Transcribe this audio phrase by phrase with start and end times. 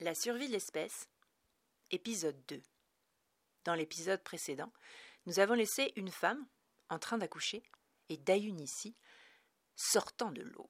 [0.00, 1.08] La survie de l'espèce,
[1.90, 2.62] épisode 2.
[3.64, 4.70] Dans l'épisode précédent,
[5.24, 6.46] nous avons laissé une femme
[6.90, 7.62] en train d'accoucher
[8.10, 8.94] et Dayun ici
[9.74, 10.68] sortant de l'eau.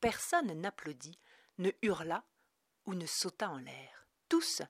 [0.00, 1.18] Personne n'applaudit,
[1.58, 2.24] ne hurla
[2.86, 4.06] ou ne sauta en l'air.
[4.30, 4.62] Tous,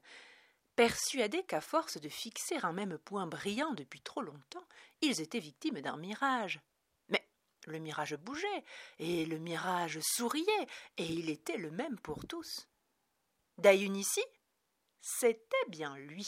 [0.75, 4.67] persuadés qu'à force de fixer un même point brillant depuis trop longtemps,
[5.01, 6.59] ils étaient victimes d'un mirage.
[7.09, 7.25] Mais
[7.69, 8.65] le mirage bougeait,
[8.99, 10.67] et le mirage souriait,
[10.97, 12.67] et il était le même pour tous.
[13.61, 14.25] Dayun ici,
[15.01, 16.27] c'était bien lui.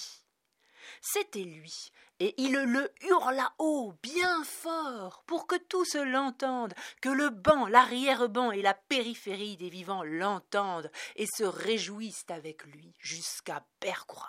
[1.01, 7.31] C'était lui, et il le hurla haut, bien fort, pour que tous l'entendent, que le
[7.31, 14.29] banc, l'arrière-banc et la périphérie des vivants l'entendent et se réjouissent avec lui jusqu'à Bergrat.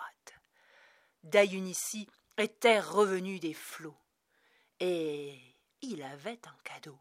[1.24, 3.98] Dayunissi était revenu des flots,
[4.80, 5.40] et
[5.82, 6.98] il avait un cadeau.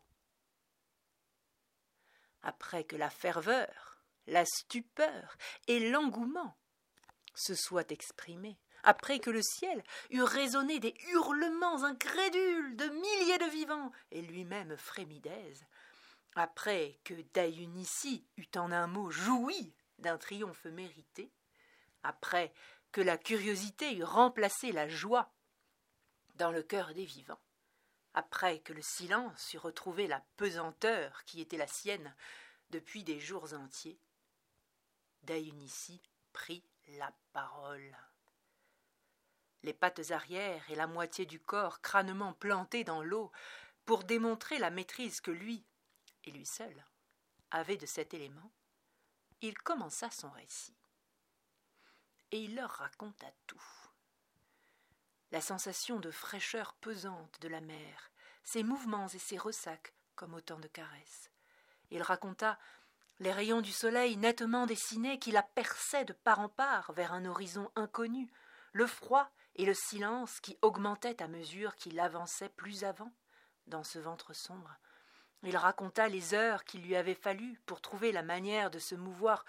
[2.41, 3.92] Après que la ferveur,
[4.27, 5.37] la stupeur
[5.67, 6.55] et l'engouement
[7.35, 13.49] se soient exprimés, après que le ciel eut résonné des hurlements incrédules de milliers de
[13.52, 15.65] vivants, et lui-même frémit d'aise,
[16.35, 21.31] après que Dayunissi eut en un mot joui d'un triomphe mérité,
[22.03, 22.53] après
[22.91, 25.33] que la curiosité eut remplacé la joie
[26.35, 27.41] dans le cœur des vivants,
[28.13, 32.13] après que le silence eut retrouvé la pesanteur qui était la sienne
[32.69, 33.99] depuis des jours entiers,
[35.23, 36.02] Dayunissi
[36.33, 36.63] prit
[36.97, 37.97] la parole.
[39.63, 43.31] Les pattes arrière et la moitié du corps crânement plantés dans l'eau
[43.85, 45.65] pour démontrer la maîtrise que lui,
[46.25, 46.85] et lui seul,
[47.52, 48.52] avait de cet élément,
[49.41, 50.75] il commença son récit.
[52.31, 53.63] Et il leur raconta tout.
[55.31, 58.11] La sensation de fraîcheur pesante de la mer,
[58.43, 61.31] ses mouvements et ses ressacs comme autant de caresses.
[61.91, 62.59] Il raconta
[63.19, 67.25] les rayons du soleil nettement dessinés qui la perçaient de part en part vers un
[67.25, 68.30] horizon inconnu,
[68.72, 73.11] le froid et le silence qui augmentait à mesure qu'il avançait plus avant
[73.67, 74.77] dans ce ventre sombre.
[75.43, 79.45] Il raconta les heures qu'il lui avait fallu pour trouver la manière de se mouvoir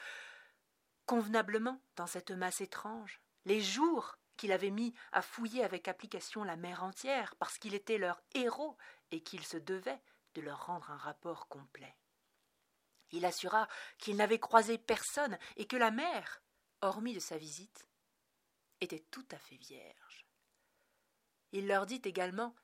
[1.07, 6.57] convenablement dans cette masse étrange, les jours qu'il avait mis à fouiller avec application la
[6.57, 8.77] mer entière parce qu'il était leur héros
[9.11, 10.01] et qu'il se devait
[10.35, 11.95] de leur rendre un rapport complet.
[13.15, 16.43] Il assura qu'il n'avait croisé personne et que la mer,
[16.81, 17.87] hormis de sa visite,
[18.81, 20.27] était tout à fait vierge.
[21.53, 22.57] Il leur dit également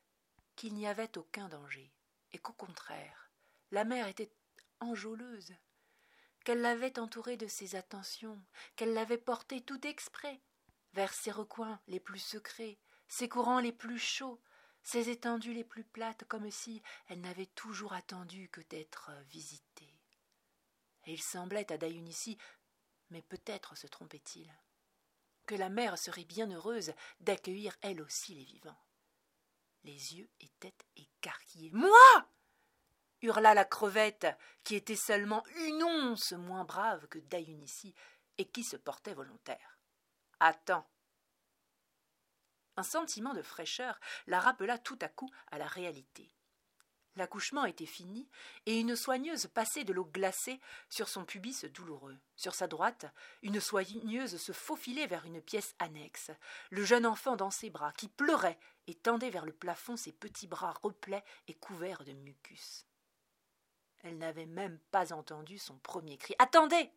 [0.57, 1.95] qu'il n'y avait aucun danger,
[2.33, 3.31] et qu'au contraire,
[3.71, 4.33] la mer était
[4.81, 5.55] enjôleuse,
[6.45, 8.43] qu'elle l'avait entouré de ses attentions,
[8.75, 10.41] qu'elle l'avait porté tout exprès
[10.95, 14.41] vers ses recoins les plus secrets, ses courants les plus chauds,
[14.83, 20.00] ses étendues les plus plates, comme si elle n'avait toujours attendu que d'être visitée.
[21.07, 22.39] Et il semblait à Dayunissi,
[23.11, 24.53] mais peut-être se trompait-il,
[25.47, 28.79] que la mère serait bien heureuse d'accueillir elle aussi les vivants.
[29.85, 31.71] Les yeux étaient écarquillés.
[31.73, 32.29] Moi
[33.23, 34.27] hurla la crevette,
[34.65, 37.95] qui était seulement une once moins brave que Dayunissi
[38.39, 39.79] et qui se portait volontaire.
[40.39, 40.89] Attends.
[42.77, 46.35] Un sentiment de fraîcheur la rappela tout à coup à la réalité.
[47.21, 48.27] L'accouchement était fini,
[48.65, 50.59] et une soigneuse passait de l'eau glacée
[50.89, 52.17] sur son pubis douloureux.
[52.35, 53.05] Sur sa droite,
[53.43, 56.31] une soigneuse se faufilait vers une pièce annexe,
[56.71, 60.47] le jeune enfant dans ses bras, qui pleurait et tendait vers le plafond ses petits
[60.47, 62.87] bras replets et couverts de mucus.
[63.99, 66.35] Elle n'avait même pas entendu son premier cri.
[66.39, 66.91] Attendez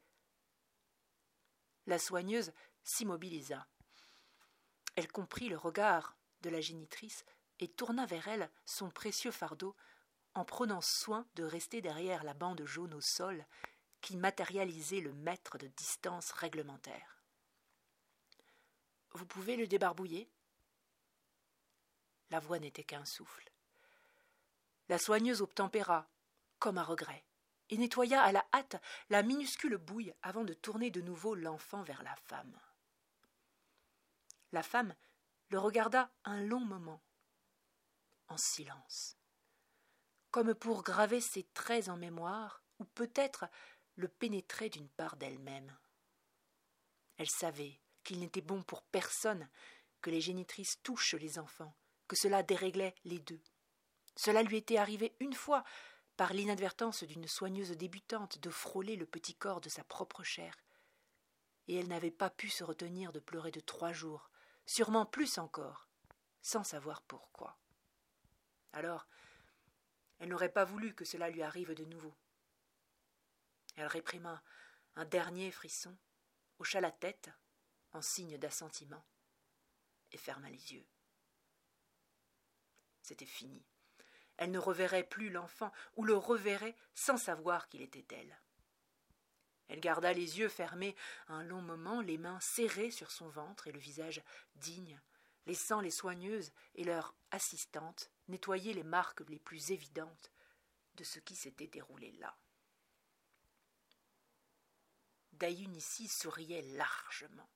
[1.85, 2.53] La soigneuse
[2.85, 3.67] s'immobilisa.
[4.95, 7.25] Elle comprit le regard de la génitrice
[7.59, 9.75] et tourna vers elle son précieux fardeau
[10.35, 13.45] en prenant soin de rester derrière la bande jaune au sol
[14.01, 17.23] qui matérialisait le mètre de distance réglementaire.
[19.11, 20.29] Vous pouvez le débarbouiller
[22.31, 23.49] La voix n'était qu'un souffle.
[24.89, 26.09] La soigneuse obtempéra,
[26.59, 27.23] comme à regret,
[27.69, 32.03] et nettoya à la hâte la minuscule bouille avant de tourner de nouveau l'enfant vers
[32.03, 32.59] la femme.
[34.51, 34.95] La femme
[35.49, 37.01] le regarda un long moment,
[38.27, 39.17] en silence
[40.33, 43.45] comme pour graver ses traits en mémoire, ou peut-être
[43.95, 45.77] le pénétrer d'une part d'elle-même.
[47.17, 49.47] Elle savait qu'il n'était bon pour personne
[50.01, 51.77] que les génitrices touchent les enfants,
[52.07, 53.43] que cela déréglait les deux.
[54.15, 55.63] Cela lui était arrivé une fois,
[56.17, 60.57] par l'inadvertance d'une soigneuse débutante, de frôler le petit corps de sa propre chair.
[61.67, 64.31] Et elle n'avait pas pu se retenir de pleurer de trois jours,
[64.65, 65.87] sûrement plus encore,
[66.41, 67.59] sans savoir pourquoi.
[68.71, 69.05] Alors,
[70.23, 72.15] elle n'aurait pas voulu que cela lui arrive de nouveau.
[73.75, 74.41] Elle réprima
[74.95, 75.97] un dernier frisson
[76.59, 77.29] hocha la tête
[77.91, 79.03] en signe d'assentiment
[80.13, 80.87] et ferma les yeux.
[83.01, 83.65] C'était fini.
[84.37, 88.39] Elle ne reverrait plus l'enfant ou le reverrait sans savoir qu'il était elle.
[89.67, 90.95] Elle garda les yeux fermés
[91.27, 94.23] un long moment, les mains serrées sur son ventre et le visage
[94.55, 95.01] digne,
[95.47, 100.31] laissant les soigneuses et leurs assistantes nettoyer les marques les plus évidentes
[100.95, 102.37] de ce qui s'était déroulé là.
[105.33, 107.49] Dayunici souriait largement.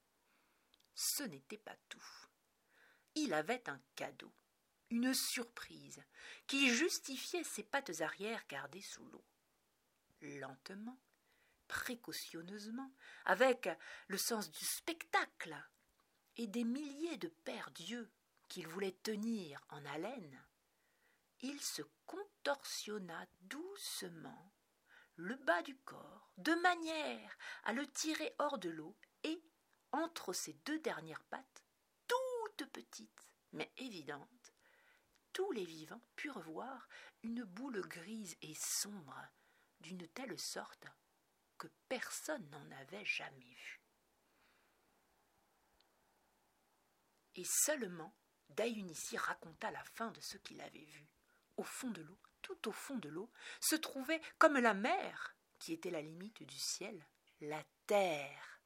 [0.96, 2.28] Ce n'était pas tout.
[3.16, 4.32] Il avait un cadeau,
[4.90, 6.04] une surprise,
[6.48, 9.24] qui justifiait ses pattes arrière gardées sous l'eau.
[10.22, 11.00] Lentement,
[11.68, 12.92] précautionneusement,
[13.26, 13.70] avec
[14.08, 15.56] le sens du spectacle
[16.38, 18.10] et des milliers de pères dieux
[18.48, 20.47] qu'il voulait tenir en haleine,
[21.42, 24.54] il se contorsionna doucement
[25.16, 29.44] le bas du corps, de manière à le tirer hors de l'eau, et,
[29.92, 31.64] entre ses deux dernières pattes,
[32.08, 34.54] toutes petites, mais évidentes,
[35.34, 36.88] tous les vivants purent voir
[37.24, 39.28] une boule grise et sombre,
[39.80, 40.86] d'une telle sorte
[41.58, 43.82] que personne n'en avait jamais vu.
[47.36, 48.16] Et seulement
[48.50, 51.08] Dayunici raconta la fin de ce qu'il avait vu.
[51.58, 55.74] Au fond de l'eau, tout au fond de l'eau, se trouvait, comme la mer, qui
[55.74, 57.06] était la limite du ciel,
[57.42, 58.62] la terre,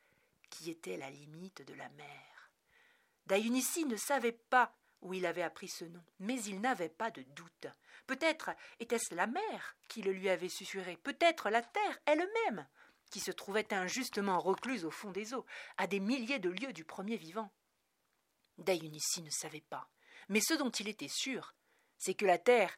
[0.49, 2.51] qui était la limite de la mer.
[3.25, 7.23] Dayunici ne savait pas où il avait appris ce nom, mais il n'avait pas de
[7.23, 7.67] doute.
[8.07, 12.67] Peut-être était-ce la mer qui le lui avait susurré, peut-être la terre elle-même,
[13.09, 15.45] qui se trouvait injustement recluse au fond des eaux,
[15.77, 17.51] à des milliers de lieues du premier vivant.
[18.57, 19.89] Dayunici ne savait pas,
[20.29, 21.55] mais ce dont il était sûr,
[22.01, 22.75] c'est que la terre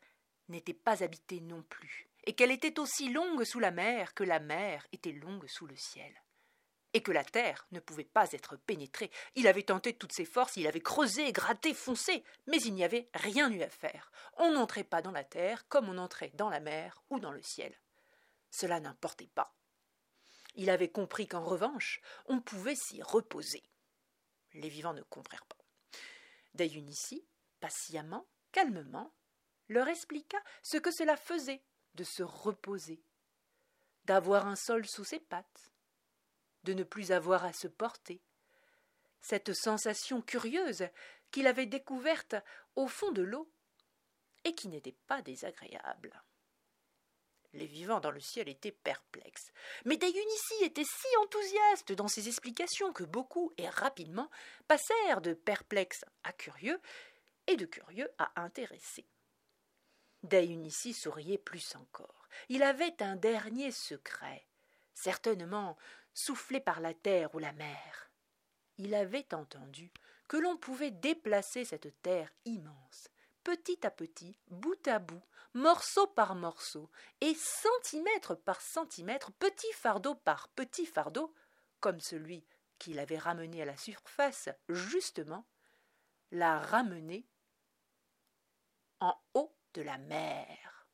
[0.49, 4.41] n'était pas habitée non plus, et qu'elle était aussi longue sous la mer que la
[4.41, 6.13] mer était longue sous le ciel,
[6.91, 9.09] et que la terre ne pouvait pas être pénétrée.
[9.35, 13.09] Il avait tenté toutes ses forces, il avait creusé, gratté, foncé, mais il n'y avait
[13.13, 14.11] rien eu à faire.
[14.35, 17.41] On n'entrait pas dans la terre comme on entrait dans la mer ou dans le
[17.41, 17.73] ciel.
[18.51, 19.55] Cela n'importait pas.
[20.55, 23.63] Il avait compris qu'en revanche, on pouvait s'y reposer.
[24.51, 25.57] Les vivants ne comprirent pas.
[26.55, 27.25] Dayunici,
[27.61, 29.13] patiemment, calmement,
[29.67, 31.61] leur expliqua ce que cela faisait
[31.95, 33.03] de se reposer,
[34.05, 35.73] d'avoir un sol sous ses pattes,
[36.63, 38.21] de ne plus avoir à se porter,
[39.21, 40.87] cette sensation curieuse
[41.31, 42.35] qu'il avait découverte
[42.75, 43.51] au fond de l'eau
[44.43, 46.21] et qui n'était pas désagréable.
[47.53, 49.51] Les vivants dans le ciel étaient perplexes.
[49.85, 54.29] Mais Dayunici était si enthousiaste dans ses explications que beaucoup et rapidement
[54.67, 56.79] passèrent de perplexes à curieux
[57.47, 59.07] et de curieux à intéressés.
[60.23, 62.27] Dayunici souriait plus encore.
[62.49, 64.45] Il avait un dernier secret,
[64.93, 65.77] certainement
[66.13, 68.09] soufflé par la terre ou la mer.
[68.77, 69.91] Il avait entendu
[70.27, 73.09] que l'on pouvait déplacer cette terre immense,
[73.43, 75.21] petit à petit, bout à bout,
[75.53, 76.89] morceau par morceau,
[77.21, 81.33] et centimètre par centimètre, petit fardeau par petit fardeau,
[81.79, 82.45] comme celui
[82.79, 85.45] qu'il avait ramené à la surface, justement,
[86.31, 87.27] la ramener
[89.03, 90.87] en haut de la mer.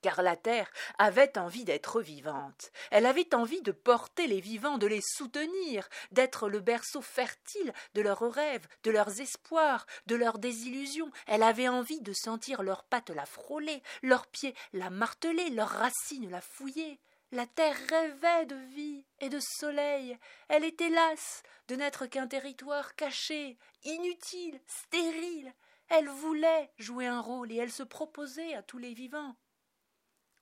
[0.00, 4.86] Car la terre avait envie d'être vivante, elle avait envie de porter les vivants, de
[4.86, 11.10] les soutenir, d'être le berceau fertile de leurs rêves, de leurs espoirs, de leurs désillusions,
[11.26, 16.30] elle avait envie de sentir leurs pattes la frôler, leurs pieds la marteler, leurs racines
[16.30, 17.00] la fouiller.
[17.32, 20.16] La terre rêvait de vie et de soleil,
[20.48, 25.52] elle était lasse de n'être qu'un territoire caché, inutile, stérile,
[25.88, 29.36] elle voulait jouer un rôle et elle se proposait à tous les vivants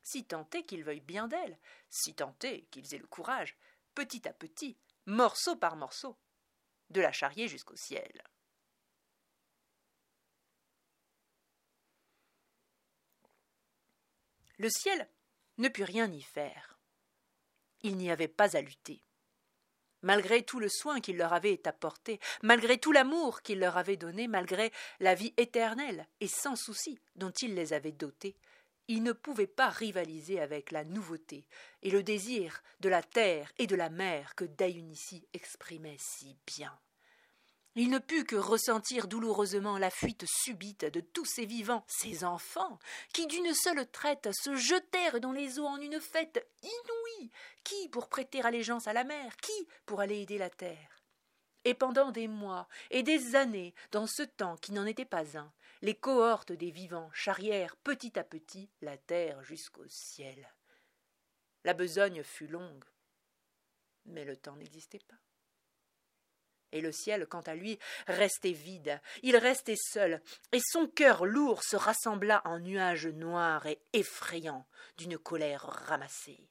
[0.06, 1.58] si tant est qu'ils veuillent bien d'elle,
[1.90, 3.58] si tant est qu'ils aient le courage,
[3.92, 6.16] petit à petit, morceau par morceau,
[6.90, 8.22] de la charrier jusqu'au ciel.
[14.58, 15.10] Le ciel
[15.58, 16.78] ne put rien y faire.
[17.82, 19.02] Il n'y avait pas à lutter.
[20.02, 24.28] Malgré tout le soin qu'il leur avait apporté, malgré tout l'amour qu'il leur avait donné,
[24.28, 28.36] malgré la vie éternelle et sans souci dont il les avait dotés,
[28.88, 31.46] il ne pouvait pas rivaliser avec la nouveauté
[31.82, 36.72] et le désir de la terre et de la mer que Dayunici exprimait si bien.
[37.78, 42.78] Il ne put que ressentir douloureusement la fuite subite de tous ces vivants, ces enfants,
[43.12, 47.30] qui d'une seule traite se jetèrent dans les eaux en une fête inouïe,
[47.64, 51.02] qui pour prêter allégeance à la mer, qui pour aller aider la terre?
[51.64, 55.52] Et pendant des mois et des années, dans ce temps qui n'en était pas un,
[55.82, 60.48] les cohortes des vivants charrièrent petit à petit la terre jusqu'au ciel.
[61.64, 62.84] La besogne fut longue,
[64.06, 65.16] Mais le temps n'existait pas.
[66.72, 70.20] Et le ciel, quant à lui, restait vide, il restait seul,
[70.52, 74.66] et son cœur lourd se rassembla en nuages noirs et effrayants
[74.98, 76.48] d'une colère ramassée.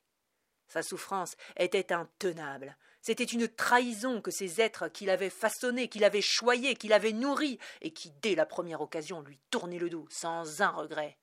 [0.68, 2.76] Sa souffrance était intenable.
[3.02, 7.60] C'était une trahison que ces êtres qu'il avait façonnés, qu'il avait choyés, qu'il avait nourris,
[7.82, 11.20] et qui, dès la première occasion, lui tournaient le dos, sans un regret.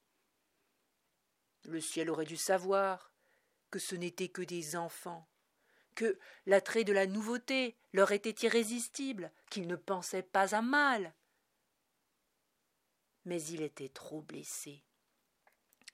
[1.64, 3.12] Le ciel aurait dû savoir
[3.70, 5.26] que ce n'étaient que des enfants,
[5.94, 11.12] que l'attrait de la nouveauté leur était irrésistible, qu'ils ne pensaient pas à mal.
[13.24, 14.82] Mais il était trop blessé.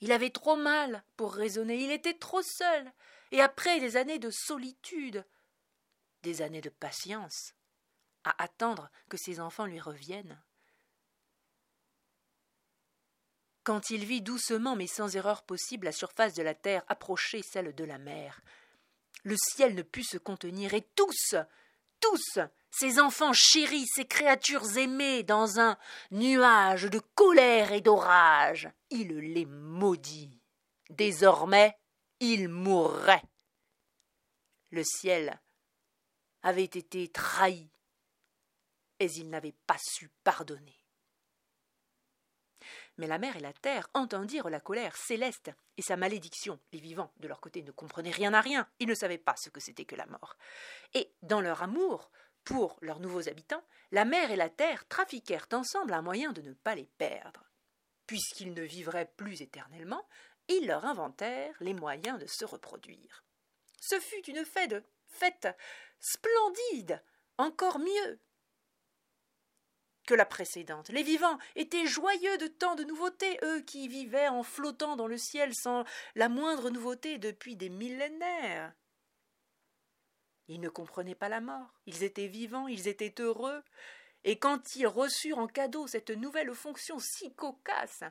[0.01, 2.93] Il avait trop mal pour raisonner, il était trop seul,
[3.33, 5.25] et après des années de solitude,
[6.23, 7.55] des années de patience,
[8.25, 10.41] à attendre que ses enfants lui reviennent.
[13.65, 17.75] Quand il vit doucement mais sans erreur possible la surface de la terre approcher celle
[17.75, 18.41] de la mer,
[19.25, 21.35] le ciel ne put se contenir, et tous,
[22.01, 22.39] tous,
[22.71, 25.77] ces enfants chéris, ces créatures aimées, dans un
[26.11, 30.41] nuage de colère et d'orage, il les maudit.
[30.91, 31.77] Désormais,
[32.21, 33.25] il mourrait.
[34.71, 35.41] Le ciel
[36.43, 37.71] avait été trahi,
[39.01, 40.78] et il n'avait pas su pardonner.
[42.99, 46.59] Mais la mer et la terre entendirent la colère céleste et sa malédiction.
[46.73, 49.51] Les vivants, de leur côté, ne comprenaient rien à rien, ils ne savaient pas ce
[49.51, 50.37] que c'était que la mort.
[50.95, 52.11] Et, dans leur amour
[52.45, 53.63] pour leurs nouveaux habitants,
[53.93, 57.45] la mer et la terre trafiquèrent ensemble un moyen de ne pas les perdre.
[58.07, 60.07] Puisqu'ils ne vivraient plus éternellement,
[60.49, 63.25] ils leur inventèrent les moyens de se reproduire.
[63.81, 65.49] Ce fut une fête, fête
[66.01, 67.03] splendide,
[67.37, 68.19] encore mieux
[70.09, 70.89] que la précédente.
[70.89, 75.19] Les vivants étaient joyeux de tant de nouveautés, eux qui vivaient en flottant dans le
[75.19, 75.85] ciel sans
[76.15, 78.73] la moindre nouveauté depuis des millénaires.
[80.49, 83.63] Ils ne comprenaient pas la mort, ils étaient vivants, ils étaient heureux,
[84.25, 88.03] et quand ils reçurent en cadeau cette nouvelle fonction si cocasse,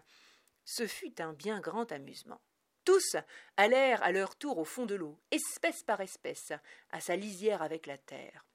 [0.65, 2.41] ce fut un bien grand amusement.
[2.85, 3.15] Tous
[3.57, 6.53] allèrent à leur tour au fond de l'eau, espèce par espèce,
[6.91, 8.45] à sa lisière avec la terre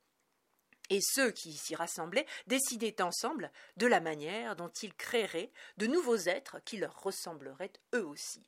[0.92, 6.18] et ceux qui s'y rassemblaient décidaient ensemble de la manière dont ils créeraient de nouveaux
[6.18, 8.44] êtres qui leur ressembleraient eux aussi.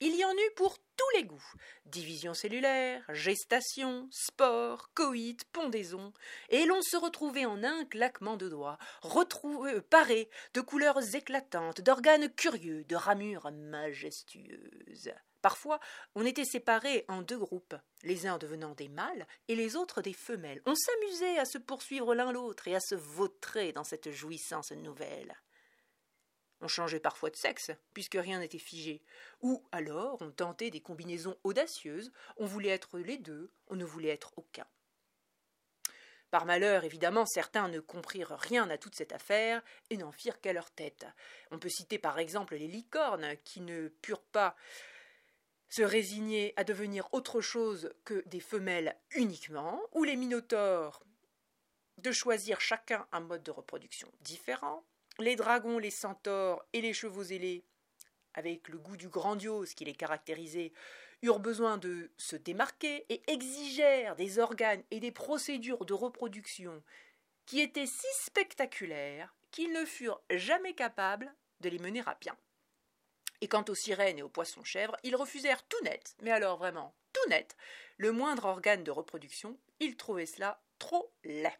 [0.00, 1.52] Il y en eut pour tous les goûts
[1.84, 6.14] division cellulaire, gestation, sport, coït, pondaison,
[6.48, 12.30] et l'on se retrouvait en un claquement de doigts, retrouvé, paré de couleurs éclatantes, d'organes
[12.30, 15.12] curieux, de ramures majestueuses.
[15.44, 15.78] Parfois,
[16.14, 20.14] on était séparés en deux groupes, les uns devenant des mâles et les autres des
[20.14, 20.62] femelles.
[20.64, 25.36] On s'amusait à se poursuivre l'un l'autre et à se vautrer dans cette jouissance nouvelle.
[26.62, 29.02] On changeait parfois de sexe, puisque rien n'était figé,
[29.42, 34.08] ou alors on tentait des combinaisons audacieuses, on voulait être les deux, on ne voulait
[34.08, 34.66] être aucun.
[36.30, 40.54] Par malheur, évidemment, certains ne comprirent rien à toute cette affaire et n'en firent qu'à
[40.54, 41.06] leur tête.
[41.50, 44.56] On peut citer par exemple les licornes, qui ne purent pas
[45.74, 51.02] se résigner à devenir autre chose que des femelles uniquement, ou les minotaures
[51.98, 54.84] de choisir chacun un mode de reproduction différent,
[55.18, 57.64] les dragons, les centaures et les chevaux ailés,
[58.34, 60.72] avec le goût du grandiose qui les caractérisait,
[61.22, 66.84] eurent besoin de se démarquer et exigèrent des organes et des procédures de reproduction
[67.46, 72.36] qui étaient si spectaculaires qu'ils ne furent jamais capables de les mener à bien.
[73.44, 77.28] Et quant aux sirènes et aux poissons-chèvres, ils refusèrent tout net, mais alors vraiment tout
[77.28, 77.58] net,
[77.98, 81.52] le moindre organe de reproduction, ils trouvaient cela trop laid.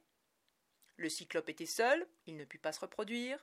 [0.97, 3.38] Le cyclope était seul, il ne put pas se reproduire,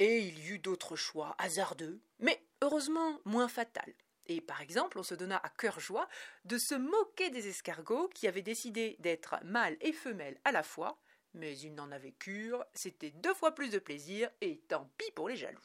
[0.00, 3.94] et il y eut d'autres choix hasardeux, mais heureusement moins fatals.
[4.26, 6.08] Et par exemple, on se donna à cœur joie
[6.46, 11.00] de se moquer des escargots qui avaient décidé d'être mâles et femelles à la fois,
[11.32, 15.28] mais ils n'en avaient cure, c'était deux fois plus de plaisir, et tant pis pour
[15.28, 15.62] les jaloux.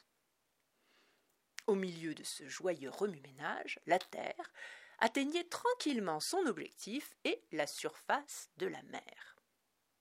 [1.72, 4.52] Au milieu de ce joyeux remue-ménage, la Terre
[5.00, 9.38] atteignait tranquillement son objectif et la surface de la mer.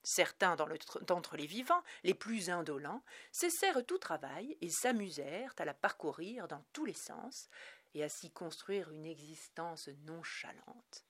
[0.03, 6.49] Certains d'entre les vivants, les plus indolents, cessèrent tout travail et s'amusèrent à la parcourir
[6.49, 7.49] dans tous les sens
[7.95, 11.05] et à s'y construire une existence nonchalante.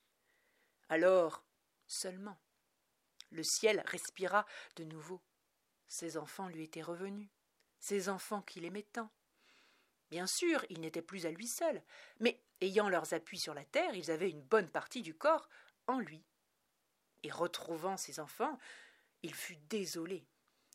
[0.91, 1.43] Alors
[1.87, 2.39] seulement
[3.31, 4.45] le ciel respira
[4.77, 5.23] de nouveau.
[5.89, 7.31] Ses enfants lui étaient revenus,
[7.79, 9.11] ses enfants qu'il aimait tant,
[10.11, 11.83] Bien sûr, il n'était plus à lui seul,
[12.19, 15.49] mais ayant leurs appuis sur la terre, ils avaient une bonne partie du corps
[15.87, 16.25] en lui.
[17.23, 18.59] Et retrouvant ses enfants,
[19.23, 20.27] il fut désolé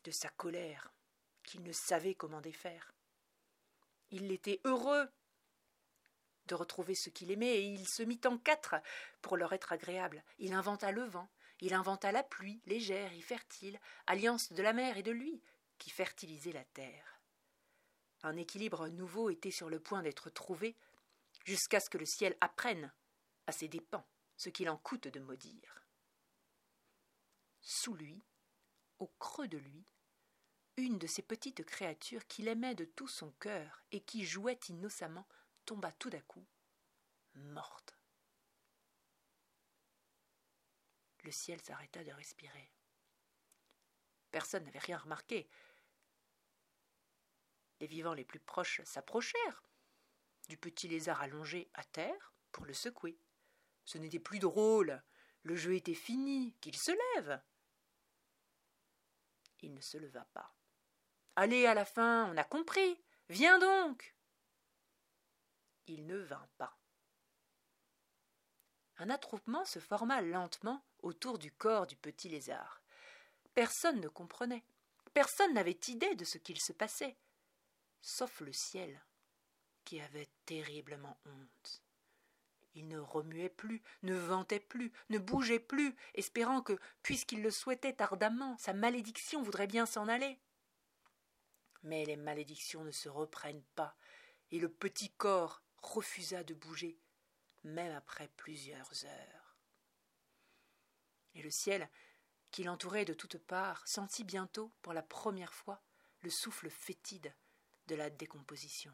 [0.04, 0.92] de sa colère,
[1.42, 2.94] qu'il ne savait comment défaire.
[4.10, 5.08] Il était heureux
[6.46, 8.76] de retrouver ce qu'il aimait, et il se mit en quatre
[9.20, 10.22] pour leur être agréable.
[10.38, 11.28] Il inventa le vent,
[11.60, 15.42] il inventa la pluie, légère et fertile, alliance de la mer et de lui,
[15.78, 17.15] qui fertilisait la terre.
[18.26, 20.76] Un équilibre nouveau était sur le point d'être trouvé,
[21.44, 22.92] jusqu'à ce que le ciel apprenne,
[23.46, 24.04] à ses dépens,
[24.36, 25.86] ce qu'il en coûte de maudire.
[27.60, 28.24] Sous lui,
[28.98, 29.86] au creux de lui,
[30.76, 35.28] une de ces petites créatures qu'il aimait de tout son cœur et qui jouait innocemment
[35.64, 36.44] tomba tout d'un coup,
[37.36, 37.96] morte.
[41.22, 42.72] Le ciel s'arrêta de respirer.
[44.32, 45.48] Personne n'avait rien remarqué.
[47.80, 49.62] Les vivants les plus proches s'approchèrent
[50.48, 53.18] du petit lézard allongé à terre pour le secouer.
[53.84, 55.02] Ce n'était plus drôle.
[55.42, 56.54] Le jeu était fini.
[56.60, 57.40] Qu'il se lève.
[59.60, 60.54] Il ne se leva pas.
[61.36, 63.02] Allez, à la fin, on a compris.
[63.28, 64.14] Viens donc.
[65.86, 66.78] Il ne vint pas.
[68.98, 72.82] Un attroupement se forma lentement autour du corps du petit lézard.
[73.54, 74.64] Personne ne comprenait.
[75.12, 77.16] Personne n'avait idée de ce qu'il se passait,
[78.06, 79.02] sauf le ciel,
[79.84, 81.82] qui avait terriblement honte.
[82.76, 88.00] Il ne remuait plus, ne ventait plus, ne bougeait plus, espérant que, puisqu'il le souhaitait
[88.00, 90.38] ardemment, sa malédiction voudrait bien s'en aller.
[91.82, 93.96] Mais les malédictions ne se reprennent pas,
[94.52, 97.00] et le petit corps refusa de bouger,
[97.64, 99.56] même après plusieurs heures.
[101.34, 101.90] Et le ciel,
[102.52, 105.82] qui l'entourait de toutes parts, sentit bientôt, pour la première fois,
[106.22, 107.34] le souffle fétide
[107.86, 108.92] de la décomposition.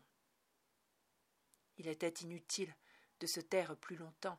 [1.78, 2.74] Il était inutile
[3.20, 4.38] de se taire plus longtemps.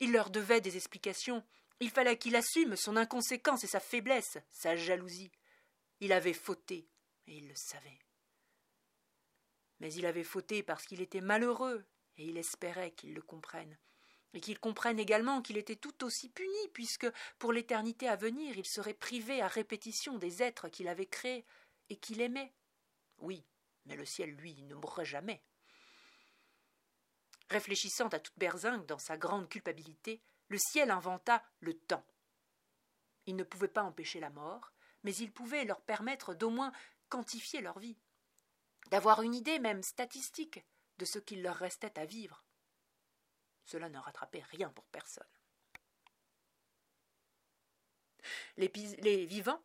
[0.00, 1.44] Il leur devait des explications.
[1.80, 5.30] Il fallait qu'il assume son inconséquence et sa faiblesse, sa jalousie.
[6.00, 6.88] Il avait fauté,
[7.26, 7.98] et il le savait.
[9.80, 11.84] Mais il avait fauté parce qu'il était malheureux,
[12.16, 13.78] et il espérait qu'il le comprenne,
[14.32, 17.06] et qu'il comprenne également qu'il était tout aussi puni, puisque
[17.38, 21.44] pour l'éternité à venir il serait privé à répétition des êtres qu'il avait créés
[21.90, 22.52] et qu'il aimait.
[23.18, 23.44] Oui,
[23.88, 25.42] mais le ciel, lui, ne mourrait jamais.
[27.50, 32.06] Réfléchissant à toute berzingue dans sa grande culpabilité, le ciel inventa le temps.
[33.26, 34.72] Il ne pouvait pas empêcher la mort,
[35.02, 36.72] mais il pouvait leur permettre d'au moins
[37.08, 37.98] quantifier leur vie,
[38.90, 40.64] d'avoir une idée même statistique
[40.98, 42.44] de ce qu'il leur restait à vivre.
[43.64, 45.28] Cela ne rattrapait rien pour personne.
[48.56, 49.62] Les, les, vivants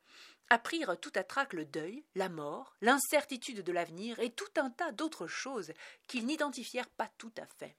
[0.54, 4.92] apprirent tout à trac le deuil, la mort, l'incertitude de l'avenir et tout un tas
[4.92, 5.74] d'autres choses
[6.08, 7.76] qu'ils n'identifièrent pas tout à fait.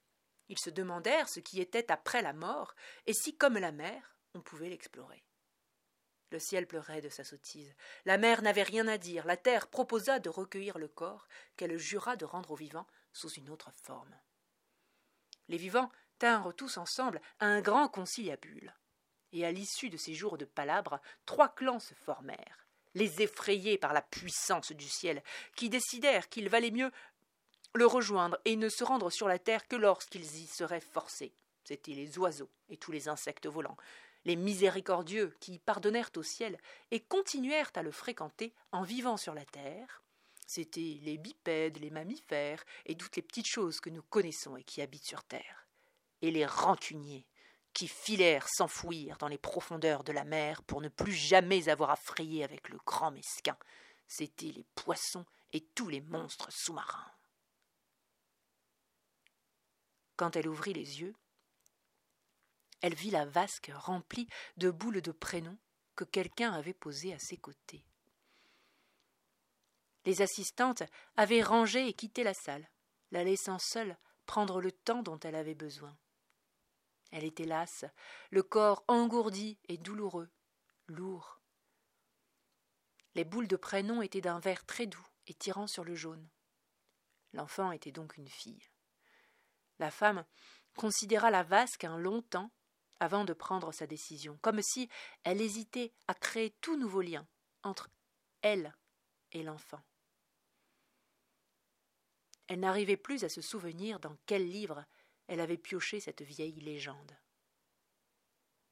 [0.48, 2.74] Ils se demandèrent ce qui était après la mort
[3.06, 5.24] et si, comme la mer, on pouvait l'explorer.
[6.30, 7.74] Le ciel pleurait de sa sottise.
[8.04, 9.24] La mer n'avait rien à dire.
[9.24, 13.50] La terre proposa de recueillir le corps, qu'elle jura de rendre aux vivants sous une
[13.50, 14.18] autre forme.
[15.48, 18.74] Les vivants tinrent tous ensemble un grand conciliabule.
[19.32, 22.63] Et à l'issue de ces jours de palabres, trois clans se formèrent,
[22.94, 25.22] les effrayés par la puissance du ciel,
[25.56, 26.90] qui décidèrent qu'il valait mieux
[27.74, 31.32] le rejoindre et ne se rendre sur la terre que lorsqu'ils y seraient forcés.
[31.64, 33.76] C'étaient les oiseaux et tous les insectes volants,
[34.24, 36.58] les miséricordieux qui pardonnèrent au ciel
[36.90, 40.02] et continuèrent à le fréquenter en vivant sur la terre,
[40.46, 44.82] c'étaient les bipèdes, les mammifères et toutes les petites choses que nous connaissons et qui
[44.82, 45.66] habitent sur terre,
[46.22, 47.26] et les rancuniers
[47.74, 51.96] qui filèrent s'enfouir dans les profondeurs de la mer pour ne plus jamais avoir à
[51.96, 53.58] frayer avec le grand mesquin,
[54.06, 57.10] c'étaient les poissons et tous les monstres sous-marins.
[60.16, 61.14] Quand elle ouvrit les yeux,
[62.80, 65.58] elle vit la vasque remplie de boules de prénoms
[65.96, 67.84] que quelqu'un avait posées à ses côtés.
[70.04, 70.82] Les assistantes
[71.16, 72.68] avaient rangé et quitté la salle,
[73.10, 75.96] la laissant seule prendre le temps dont elle avait besoin.
[77.10, 77.84] Elle était lasse,
[78.30, 80.30] le corps engourdi et douloureux,
[80.86, 81.40] lourd.
[83.14, 86.28] Les boules de prénom étaient d'un vert très doux et tirant sur le jaune.
[87.32, 88.68] L'enfant était donc une fille.
[89.78, 90.24] La femme
[90.76, 92.50] considéra la vasque un long temps
[93.00, 94.88] avant de prendre sa décision, comme si
[95.24, 97.26] elle hésitait à créer tout nouveau lien
[97.62, 97.90] entre
[98.42, 98.74] elle
[99.32, 99.82] et l'enfant.
[102.46, 104.84] Elle n'arrivait plus à se souvenir dans quel livre
[105.26, 107.16] elle avait pioché cette vieille légende.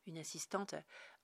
[0.06, 0.74] Une assistante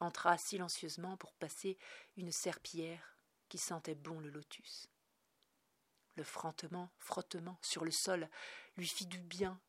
[0.00, 1.78] entra silencieusement pour passer
[2.16, 3.16] une serpillière
[3.48, 4.88] qui sentait bon le lotus.
[6.14, 8.28] Le frottement, frottement sur le sol
[8.76, 9.60] lui fit du bien,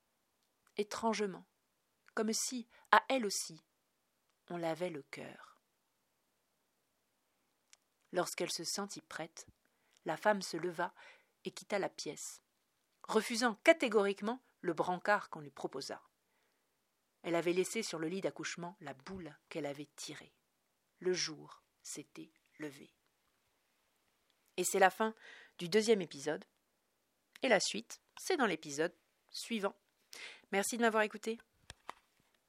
[0.78, 1.46] étrangement,
[2.14, 3.64] comme si, à elle aussi,
[4.50, 5.62] on lavait le cœur.
[8.12, 9.48] Lorsqu'elle se sentit prête,
[10.06, 10.94] la femme se leva
[11.46, 12.42] et quitta la pièce,
[13.04, 16.02] refusant catégoriquement le brancard qu'on lui proposa.
[17.24, 20.34] Elle avait laissé sur le lit d'accouchement la boule qu'elle avait tirée.
[21.00, 22.94] Le jour s'était levé.
[24.58, 25.16] Et c'est la fin
[25.58, 26.46] du deuxième épisode.
[27.42, 28.94] Et la suite, c'est dans l'épisode
[29.30, 29.76] suivant.
[30.52, 31.40] Merci de m'avoir écouté.